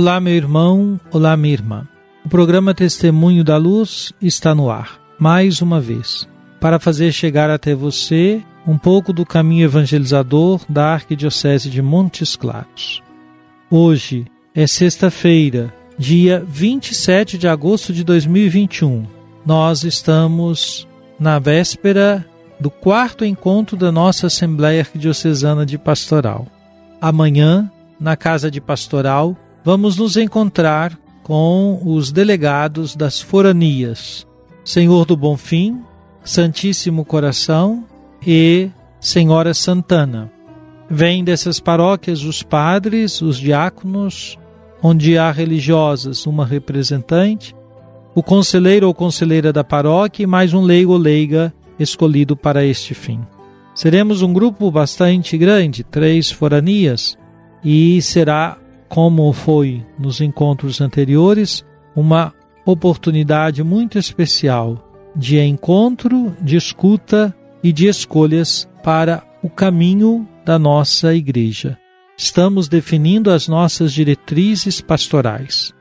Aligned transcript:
Olá, 0.00 0.20
meu 0.20 0.32
irmão, 0.32 1.00
olá, 1.10 1.36
minha 1.36 1.54
irmã. 1.54 1.88
O 2.24 2.28
programa 2.28 2.72
Testemunho 2.72 3.42
da 3.42 3.56
Luz 3.56 4.12
está 4.22 4.54
no 4.54 4.70
ar, 4.70 4.96
mais 5.18 5.60
uma 5.60 5.80
vez, 5.80 6.28
para 6.60 6.78
fazer 6.78 7.10
chegar 7.10 7.50
até 7.50 7.74
você 7.74 8.40
um 8.64 8.78
pouco 8.78 9.12
do 9.12 9.26
caminho 9.26 9.64
evangelizador 9.64 10.60
da 10.68 10.92
Arquidiocese 10.92 11.68
de 11.68 11.82
Montes 11.82 12.36
Claros. 12.36 13.02
Hoje 13.68 14.24
é 14.54 14.68
sexta-feira, 14.68 15.74
dia 15.98 16.44
27 16.46 17.36
de 17.36 17.48
agosto 17.48 17.92
de 17.92 18.04
2021. 18.04 19.04
Nós 19.44 19.82
estamos 19.82 20.86
na 21.18 21.40
véspera 21.40 22.24
do 22.60 22.70
quarto 22.70 23.24
encontro 23.24 23.76
da 23.76 23.90
nossa 23.90 24.28
Assembleia 24.28 24.82
Arquidiocesana 24.82 25.66
de 25.66 25.76
Pastoral. 25.76 26.46
Amanhã, 27.00 27.68
na 27.98 28.16
Casa 28.16 28.48
de 28.48 28.60
Pastoral, 28.60 29.36
vamos 29.64 29.96
nos 29.96 30.16
encontrar 30.16 30.98
com 31.22 31.80
os 31.84 32.10
delegados 32.10 32.96
das 32.96 33.20
foranias, 33.20 34.26
Senhor 34.64 35.04
do 35.04 35.16
Bonfim, 35.16 35.80
Santíssimo 36.24 37.04
Coração 37.04 37.84
e 38.26 38.70
Senhora 39.00 39.52
Santana. 39.52 40.30
Vêm 40.90 41.22
dessas 41.22 41.60
paróquias 41.60 42.22
os 42.22 42.42
padres, 42.42 43.20
os 43.20 43.36
diáconos, 43.36 44.38
onde 44.82 45.18
há 45.18 45.30
religiosas, 45.30 46.26
uma 46.26 46.46
representante, 46.46 47.54
o 48.14 48.22
conselheiro 48.22 48.86
ou 48.86 48.94
conselheira 48.94 49.52
da 49.52 49.62
paróquia 49.62 50.22
e 50.24 50.26
mais 50.26 50.54
um 50.54 50.62
leigo 50.62 50.92
ou 50.92 50.98
leiga 50.98 51.52
escolhido 51.78 52.36
para 52.36 52.64
este 52.64 52.94
fim. 52.94 53.20
Seremos 53.74 54.22
um 54.22 54.32
grupo 54.32 54.70
bastante 54.70 55.38
grande, 55.38 55.84
três 55.84 56.30
foranias, 56.30 57.16
e 57.62 58.00
será 58.02 58.58
como 58.88 59.32
foi 59.32 59.84
nos 59.98 60.20
encontros 60.20 60.80
anteriores, 60.80 61.64
uma 61.94 62.32
oportunidade 62.64 63.62
muito 63.62 63.98
especial 63.98 64.84
de 65.14 65.38
encontro, 65.38 66.34
de 66.40 66.56
escuta 66.56 67.34
e 67.62 67.72
de 67.72 67.86
escolhas 67.86 68.68
para 68.82 69.24
o 69.42 69.50
caminho 69.50 70.26
da 70.44 70.58
nossa 70.58 71.14
igreja. 71.14 71.78
Estamos 72.16 72.68
definindo 72.68 73.30
as 73.30 73.46
nossas 73.46 73.92
diretrizes 73.92 74.80
pastorais. 74.80 75.72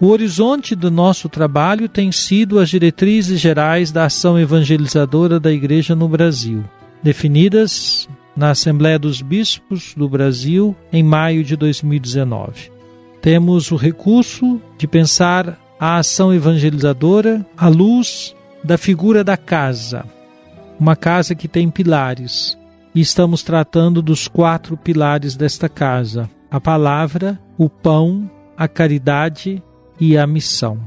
O 0.00 0.08
horizonte 0.08 0.74
do 0.74 0.90
nosso 0.90 1.28
trabalho 1.28 1.88
tem 1.88 2.10
sido 2.10 2.58
as 2.58 2.70
diretrizes 2.70 3.38
gerais 3.38 3.92
da 3.92 4.06
ação 4.06 4.38
evangelizadora 4.38 5.38
da 5.38 5.52
Igreja 5.52 5.94
no 5.94 6.08
Brasil, 6.08 6.64
definidas 7.02 8.08
na 8.36 8.50
Assembleia 8.50 8.98
dos 8.98 9.22
Bispos 9.22 9.94
do 9.96 10.08
Brasil 10.08 10.74
em 10.92 11.02
maio 11.02 11.44
de 11.44 11.56
2019. 11.56 12.70
Temos 13.20 13.70
o 13.70 13.76
recurso 13.76 14.60
de 14.78 14.86
pensar 14.86 15.58
a 15.78 15.96
ação 15.96 16.32
evangelizadora 16.32 17.44
à 17.56 17.68
luz 17.68 18.34
da 18.62 18.78
figura 18.78 19.22
da 19.24 19.36
casa, 19.36 20.04
uma 20.78 20.96
casa 20.96 21.34
que 21.34 21.48
tem 21.48 21.70
pilares. 21.70 22.58
E 22.94 23.00
estamos 23.00 23.42
tratando 23.42 24.02
dos 24.02 24.26
quatro 24.26 24.76
pilares 24.76 25.36
desta 25.36 25.68
casa: 25.68 26.28
a 26.50 26.60
palavra, 26.60 27.38
o 27.56 27.68
pão, 27.68 28.30
a 28.56 28.66
caridade 28.66 29.62
e 29.98 30.16
a 30.16 30.26
missão. 30.26 30.78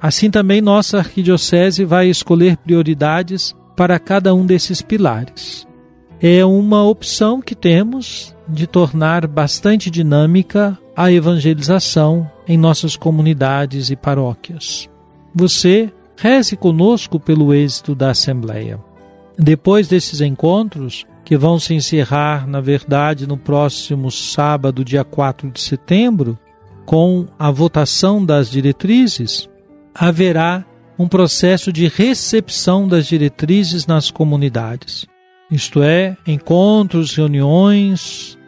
Assim 0.00 0.30
também 0.30 0.60
nossa 0.60 0.98
arquidiocese 0.98 1.84
vai 1.84 2.08
escolher 2.08 2.56
prioridades 2.58 3.56
para 3.74 3.98
cada 3.98 4.34
um 4.34 4.44
desses 4.44 4.82
pilares 4.82 5.66
é 6.26 6.42
uma 6.42 6.82
opção 6.82 7.38
que 7.42 7.54
temos 7.54 8.34
de 8.48 8.66
tornar 8.66 9.26
bastante 9.26 9.90
dinâmica 9.90 10.78
a 10.96 11.12
evangelização 11.12 12.30
em 12.48 12.56
nossas 12.56 12.96
comunidades 12.96 13.90
e 13.90 13.96
paróquias. 13.96 14.88
Você 15.34 15.92
reze 16.16 16.56
conosco 16.56 17.20
pelo 17.20 17.52
êxito 17.52 17.94
da 17.94 18.12
Assembleia. 18.12 18.80
Depois 19.38 19.86
desses 19.86 20.22
encontros, 20.22 21.04
que 21.26 21.36
vão 21.36 21.58
se 21.58 21.74
encerrar, 21.74 22.48
na 22.48 22.62
verdade, 22.62 23.26
no 23.26 23.36
próximo 23.36 24.10
sábado, 24.10 24.82
dia 24.82 25.04
4 25.04 25.50
de 25.50 25.60
setembro, 25.60 26.38
com 26.86 27.26
a 27.38 27.50
votação 27.50 28.24
das 28.24 28.50
diretrizes, 28.50 29.46
haverá 29.94 30.64
um 30.98 31.06
processo 31.06 31.70
de 31.70 31.86
recepção 31.86 32.88
das 32.88 33.06
diretrizes 33.06 33.86
nas 33.86 34.10
comunidades 34.10 35.06
isto 35.50 35.82
é, 35.82 36.16
encontros, 36.26 37.14
reuniões, 37.14 38.38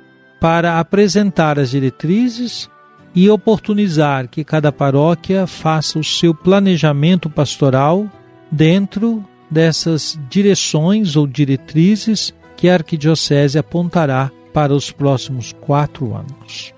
para 0.41 0.79
apresentar 0.79 1.59
as 1.59 1.71
diretrizes 1.71 2.69
e 3.15 3.31
oportunizar 3.31 4.29
que 4.29 4.45
cada 4.45 4.71
paróquia 4.71 5.47
faça 5.47 5.99
o 5.99 6.05
seu 6.05 6.35
planejamento 6.35 7.31
pastoral 7.31 8.07
dentro 8.51 9.25
dessas 9.51 10.19
direções 10.29 11.17
ou 11.17 11.27
diretrizes 11.27 12.35
que 12.57 12.69
a 12.69 12.75
Arquidiocese 12.75 13.59
apontará 13.59 14.31
para 14.53 14.75
os 14.75 14.91
próximos 14.91 15.53
quatro 15.53 16.15
anos. 16.15 16.75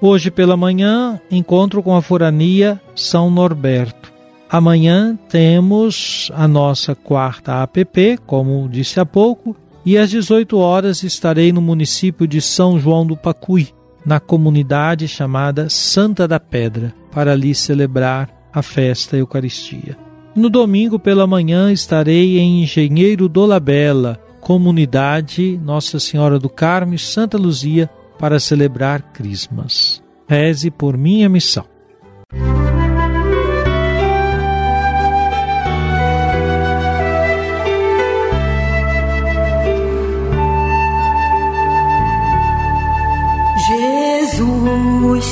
Hoje 0.00 0.30
pela 0.30 0.56
manhã, 0.56 1.20
encontro 1.30 1.82
com 1.82 1.94
a 1.94 2.02
Forania 2.02 2.80
São 2.94 3.30
Norberto. 3.30 4.12
Amanhã 4.50 5.18
temos 5.28 6.32
a 6.34 6.48
nossa 6.48 6.94
quarta 6.94 7.62
APP, 7.62 8.18
como 8.26 8.66
disse 8.68 8.98
há 8.98 9.04
pouco, 9.04 9.54
e 9.84 9.98
às 9.98 10.10
18 10.10 10.56
horas 10.56 11.02
estarei 11.02 11.52
no 11.52 11.60
município 11.60 12.26
de 12.26 12.40
São 12.40 12.80
João 12.80 13.06
do 13.06 13.16
Pacuí, 13.16 13.68
na 14.06 14.18
comunidade 14.18 15.06
chamada 15.06 15.68
Santa 15.68 16.26
da 16.26 16.40
Pedra, 16.40 16.94
para 17.12 17.32
ali 17.32 17.54
celebrar 17.54 18.30
a 18.52 18.62
festa 18.62 19.18
Eucaristia. 19.18 19.96
No 20.34 20.48
domingo 20.48 20.98
pela 20.98 21.26
manhã 21.26 21.70
estarei 21.70 22.38
em 22.38 22.62
Engenheiro 22.62 23.28
do 23.28 23.44
Labela, 23.44 24.18
comunidade 24.40 25.60
Nossa 25.62 26.00
Senhora 26.00 26.38
do 26.38 26.48
Carmo 26.48 26.94
e 26.94 26.98
Santa 26.98 27.36
Luzia, 27.36 27.90
para 28.18 28.40
celebrar 28.40 29.12
Crismas. 29.12 30.02
Reze 30.26 30.70
por 30.70 30.96
minha 30.96 31.28
missão. 31.28 31.64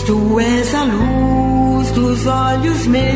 Tu 0.06 0.38
és 0.40 0.74
a 0.74 0.84
luz 0.84 1.90
dos 1.90 2.26
olhos 2.26 2.86
meus. 2.86 3.06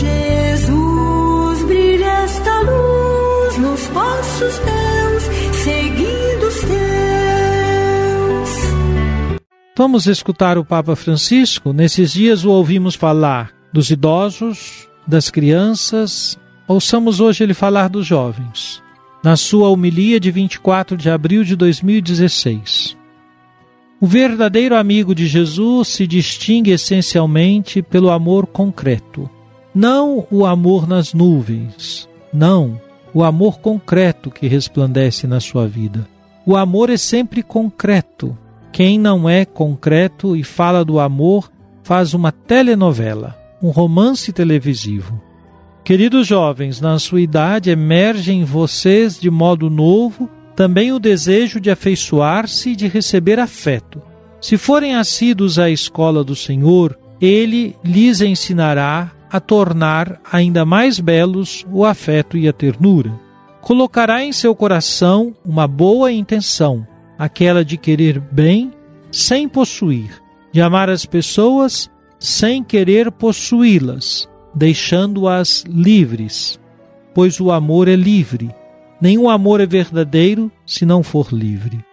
Jesus, 0.00 1.64
brilha 1.66 2.24
esta 2.24 2.60
luz 2.60 3.58
nos 3.58 3.86
passos 3.88 4.58
teus, 4.58 5.22
seguindo 5.62 6.46
os 6.48 6.60
teus. 6.60 6.78
Vamos 9.76 10.06
escutar 10.06 10.56
o 10.56 10.64
Papa 10.64 10.96
Francisco. 10.96 11.72
Nesses 11.72 12.12
dias 12.12 12.44
o 12.44 12.50
ouvimos 12.50 12.94
falar 12.94 13.52
dos 13.72 13.90
idosos, 13.90 14.88
das 15.06 15.30
crianças. 15.30 16.38
Ouçamos 16.66 17.20
hoje 17.20 17.44
ele 17.44 17.54
falar 17.54 17.88
dos 17.88 18.06
jovens. 18.06 18.82
na 19.22 19.36
sua 19.36 19.68
homilia 19.68 20.20
de 20.20 20.30
24 20.30 20.96
de 20.96 21.10
abril 21.10 21.42
de 21.44 21.56
2016. 21.56 22.77
O 24.00 24.06
verdadeiro 24.06 24.76
amigo 24.76 25.12
de 25.12 25.26
Jesus 25.26 25.88
se 25.88 26.06
distingue 26.06 26.70
essencialmente 26.70 27.82
pelo 27.82 28.10
amor 28.10 28.46
concreto, 28.46 29.28
não 29.74 30.24
o 30.30 30.46
amor 30.46 30.86
nas 30.86 31.12
nuvens, 31.12 32.08
não 32.32 32.80
o 33.12 33.24
amor 33.24 33.58
concreto 33.58 34.30
que 34.30 34.46
resplandece 34.46 35.26
na 35.26 35.40
sua 35.40 35.66
vida. 35.66 36.06
O 36.46 36.56
amor 36.56 36.90
é 36.90 36.96
sempre 36.96 37.42
concreto. 37.42 38.38
Quem 38.70 39.00
não 39.00 39.28
é 39.28 39.44
concreto 39.44 40.36
e 40.36 40.44
fala 40.44 40.84
do 40.84 41.00
amor 41.00 41.50
faz 41.82 42.14
uma 42.14 42.30
telenovela, 42.30 43.36
um 43.60 43.70
romance 43.70 44.32
televisivo. 44.32 45.20
Queridos 45.82 46.24
jovens, 46.24 46.80
na 46.80 47.00
sua 47.00 47.20
idade 47.20 47.70
emerge 47.70 48.30
em 48.30 48.44
vocês 48.44 49.18
de 49.18 49.28
modo 49.28 49.68
novo 49.68 50.30
também 50.58 50.90
o 50.90 50.98
desejo 50.98 51.60
de 51.60 51.70
afeiçoar-se 51.70 52.70
e 52.70 52.74
de 52.74 52.88
receber 52.88 53.38
afeto. 53.38 54.02
Se 54.40 54.56
forem 54.56 54.96
assíduos 54.96 55.56
à 55.56 55.70
escola 55.70 56.24
do 56.24 56.34
Senhor, 56.34 56.98
ele 57.20 57.76
lhes 57.84 58.20
ensinará 58.20 59.12
a 59.30 59.38
tornar 59.38 60.20
ainda 60.32 60.64
mais 60.64 60.98
belos 60.98 61.64
o 61.72 61.84
afeto 61.84 62.36
e 62.36 62.48
a 62.48 62.52
ternura. 62.52 63.12
Colocará 63.60 64.24
em 64.24 64.32
seu 64.32 64.52
coração 64.52 65.32
uma 65.44 65.68
boa 65.68 66.10
intenção, 66.10 66.84
aquela 67.16 67.64
de 67.64 67.78
querer 67.78 68.18
bem 68.18 68.72
sem 69.12 69.48
possuir, 69.48 70.10
de 70.52 70.60
amar 70.60 70.90
as 70.90 71.06
pessoas 71.06 71.88
sem 72.18 72.64
querer 72.64 73.12
possuí-las 73.12 74.28
deixando-as 74.52 75.62
livres, 75.68 76.58
pois 77.14 77.38
o 77.38 77.52
amor 77.52 77.86
é 77.86 77.94
livre. 77.94 78.50
Nenhum 79.00 79.30
amor 79.30 79.60
é 79.60 79.66
verdadeiro 79.66 80.50
se 80.66 80.84
não 80.84 81.02
for 81.02 81.28
livre. 81.32 81.84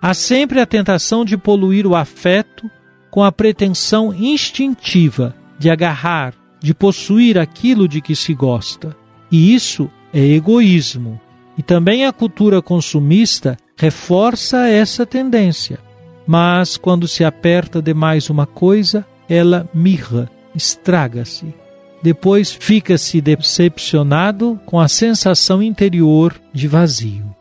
Há 0.00 0.12
sempre 0.14 0.60
a 0.60 0.66
tentação 0.66 1.24
de 1.24 1.36
poluir 1.36 1.86
o 1.86 1.94
afeto 1.94 2.70
com 3.10 3.22
a 3.22 3.32
pretensão 3.32 4.12
instintiva 4.12 5.34
de 5.58 5.70
agarrar, 5.70 6.34
de 6.60 6.74
possuir 6.74 7.38
aquilo 7.38 7.88
de 7.88 8.00
que 8.00 8.16
se 8.16 8.34
gosta. 8.34 8.96
E 9.30 9.54
isso 9.54 9.90
é 10.12 10.20
egoísmo. 10.20 11.20
E 11.56 11.62
também 11.62 12.04
a 12.04 12.12
cultura 12.12 12.60
consumista 12.60 13.56
reforça 13.76 14.66
essa 14.66 15.06
tendência. 15.06 15.78
Mas 16.26 16.76
quando 16.76 17.08
se 17.08 17.24
aperta 17.24 17.80
demais 17.80 18.28
uma 18.28 18.46
coisa, 18.46 19.06
ela 19.28 19.68
mirra, 19.74 20.30
estraga-se 20.54 21.61
depois 22.02 22.52
fica-se 22.52 23.20
decepcionado 23.20 24.60
com 24.66 24.80
a 24.80 24.88
sensação 24.88 25.62
interior 25.62 26.34
de 26.52 26.66
vazio. 26.66 27.32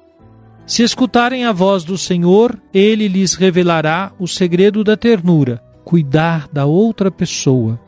Se 0.67 0.83
escutarem 0.83 1.43
a 1.45 1.51
voz 1.51 1.83
do 1.83 1.97
Senhor, 1.97 2.57
ele 2.73 3.07
lhes 3.07 3.33
revelará 3.33 4.11
o 4.19 4.27
segredo 4.27 4.83
da 4.83 4.95
ternura, 4.95 5.61
cuidar 5.83 6.47
da 6.53 6.65
outra 6.65 7.09
pessoa, 7.09 7.79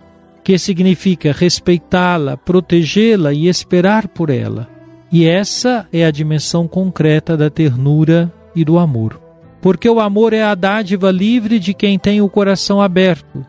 que 0.44 0.58
significa 0.58 1.32
respeitá-la, 1.32 2.36
protegê-la 2.36 3.32
e 3.32 3.48
esperar 3.48 4.08
por 4.08 4.30
ela. 4.30 4.68
E 5.12 5.26
essa 5.26 5.88
é 5.94 6.04
a 6.04 6.12
dimensão 6.12 6.68
concreta 6.68 7.38
da 7.38 7.50
ternura 7.50 8.34
e 8.56 8.66
do 8.66 8.80
amor. 8.80 9.22
Porque 9.62 9.88
o 9.88 10.00
amor 10.00 10.34
é 10.34 10.44
a 10.44 10.56
dádiva 10.56 11.10
livre 11.12 11.60
de 11.60 11.74
quem 11.74 11.98
tem 11.98 12.20
o 12.20 12.28
coração 12.28 12.82
aberto. 12.82 13.46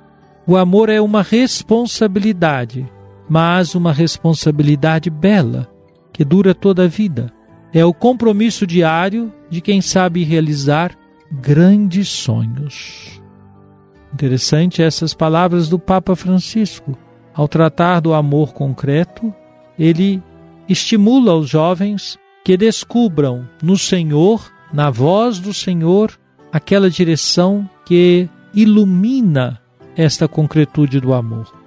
O 0.47 0.57
amor 0.57 0.89
é 0.91 1.01
uma 1.01 1.23
responsabilidade 1.23 2.87
mas 3.29 3.75
uma 3.75 3.93
responsabilidade 3.93 5.11
bela, 5.11 5.69
que 6.13 6.25
dura 6.25 6.55
toda 6.55 6.85
a 6.85 6.89
vida. 6.89 7.33
É 7.73 7.85
o 7.85 7.93
compromisso 7.93 8.67
diário 8.67 9.33
de 9.51 9.61
quem 9.61 9.81
sabe 9.81 10.23
realizar 10.23 10.97
grandes 11.31 12.09
sonhos. 12.09 13.21
Interessante 14.13 14.81
essas 14.81 15.13
palavras 15.13 15.69
do 15.69 15.79
Papa 15.79 16.15
Francisco. 16.15 16.97
Ao 17.35 17.49
tratar 17.49 17.99
do 17.99 18.15
amor 18.15 18.53
concreto, 18.53 19.35
ele 19.77 20.23
estimula 20.69 21.35
os 21.35 21.49
jovens 21.49 22.17
que 22.45 22.57
descubram 22.57 23.49
no 23.61 23.77
Senhor, 23.77 24.53
na 24.73 24.89
voz 24.89 25.41
do 25.41 25.53
Senhor, 25.53 26.13
aquela 26.53 26.89
direção 26.89 27.69
que 27.85 28.29
ilumina 28.55 29.61
esta 29.97 30.29
concretude 30.29 31.01
do 31.01 31.13
amor 31.13 31.64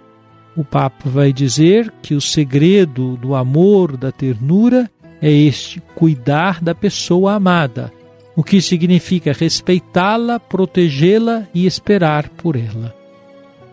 o 0.57 0.63
Papa 0.63 1.07
vai 1.07 1.31
dizer 1.31 1.94
que 2.01 2.15
o 2.15 2.19
segredo 2.19 3.15
do 3.15 3.36
amor, 3.36 3.95
da 3.95 4.12
ternura, 4.12 4.89
é 5.21 5.31
este: 5.31 5.80
cuidar 5.94 6.62
da 6.62 6.74
pessoa 6.74 7.33
amada, 7.33 7.94
o 8.36 8.44
que 8.44 8.59
significa 8.59 9.31
respeitá-la, 9.31 10.39
protegê-la 10.39 11.48
e 11.54 11.68
esperar 11.68 12.27
por 12.30 12.56
ela. 12.56 12.94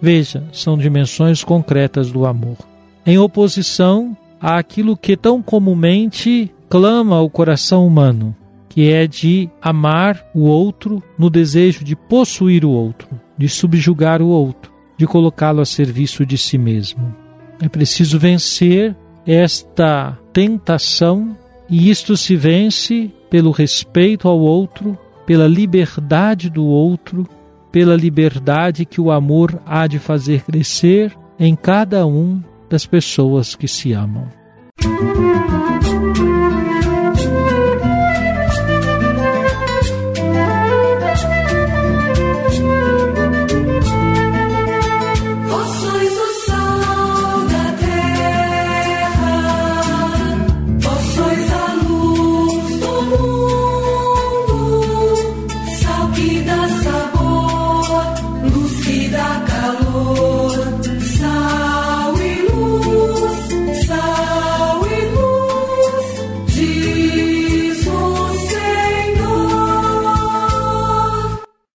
Veja, 0.01 0.45
são 0.53 0.77
dimensões 0.77 1.43
concretas 1.43 2.13
do 2.13 2.27
amor. 2.27 2.59
Em 3.07 3.19
oposição 3.19 4.15
àquilo 4.39 4.97
que 4.97 5.17
tão 5.17 5.43
comumente 5.43 6.53
clama 6.69 7.21
o 7.23 7.31
coração 7.31 7.87
humano, 7.87 8.37
que 8.69 8.91
é 8.91 9.07
de 9.07 9.49
amar 9.63 10.27
o 10.35 10.41
outro 10.41 11.03
no 11.19 11.31
desejo 11.31 11.83
de 11.83 11.97
possuir 11.97 12.65
o 12.65 12.71
outro, 12.71 13.09
de 13.39 13.49
subjugar 13.49 14.21
o 14.21 14.27
outro 14.27 14.74
de 14.97 15.07
colocá-lo 15.07 15.61
a 15.61 15.65
serviço 15.65 16.25
de 16.25 16.39
si 16.39 16.59
mesmo. 16.59 17.15
É 17.61 17.69
preciso 17.69 18.19
vencer 18.19 18.97
esta 19.27 20.19
tentação 20.33 21.37
e 21.69 21.91
isto 21.91 22.17
se 22.17 22.37
vence 22.37 23.11
pelo 23.31 23.51
respeito 23.51 24.29
ao 24.29 24.39
outro, 24.39 24.99
pela 25.27 25.47
liberdade 25.47 26.51
do 26.51 26.65
outro, 26.65 27.27
pela 27.73 27.97
liberdade 27.97 28.85
que 28.85 29.01
o 29.01 29.11
amor 29.11 29.61
há 29.67 29.87
de 29.87 29.99
fazer 29.99 30.43
crescer 30.43 31.17
em 31.39 31.57
cada 31.57 32.07
um 32.07 32.41
das 32.69 32.87
pessoas 32.87 33.55
que 33.55 33.67
se 33.67 33.93
amam. 33.93 34.29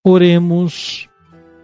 Oremos. 0.09 1.07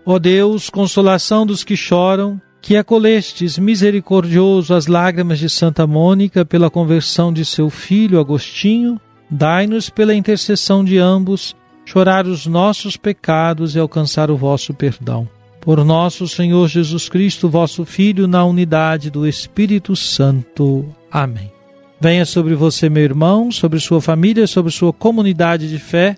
Ó 0.05 0.19
Deus, 0.19 0.69
consolação 0.69 1.45
dos 1.45 1.63
que 1.63 1.75
choram, 1.75 2.39
que 2.61 2.77
acolestes 2.77 3.57
misericordioso 3.57 4.73
as 4.73 4.87
lágrimas 4.87 5.39
de 5.39 5.49
Santa 5.49 5.85
Mônica 5.87 6.45
pela 6.45 6.69
conversão 6.69 7.33
de 7.33 7.43
seu 7.43 7.69
filho 7.69 8.19
Agostinho, 8.19 8.99
dai-nos 9.29 9.89
pela 9.89 10.13
intercessão 10.13 10.83
de 10.83 10.97
ambos 10.97 11.55
chorar 11.85 12.25
os 12.25 12.47
nossos 12.47 12.97
pecados 12.97 13.75
e 13.75 13.79
alcançar 13.79 14.31
o 14.31 14.37
vosso 14.37 14.73
perdão. 14.73 15.29
Por 15.61 15.83
nosso 15.83 16.27
Senhor 16.27 16.67
Jesus 16.67 17.07
Cristo, 17.09 17.49
vosso 17.49 17.85
Filho, 17.85 18.27
na 18.27 18.43
unidade 18.43 19.09
do 19.09 19.27
Espírito 19.27 19.95
Santo. 19.95 20.85
Amém. 21.11 21.51
Venha 21.99 22.25
sobre 22.25 22.53
você, 22.53 22.89
meu 22.89 23.03
irmão, 23.03 23.51
sobre 23.51 23.79
sua 23.79 24.01
família, 24.01 24.45
sobre 24.45 24.71
sua 24.71 24.91
comunidade 24.91 25.69
de 25.69 25.79
fé 25.79 26.17